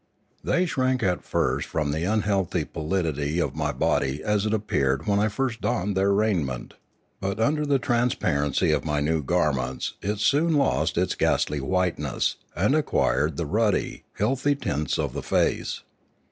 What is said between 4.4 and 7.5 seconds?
it appeared when I first donned their rai ment, but